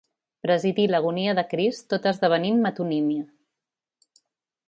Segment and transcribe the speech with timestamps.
[0.45, 4.19] Presidí l'agonia de Crist tot esdevenint metonímia.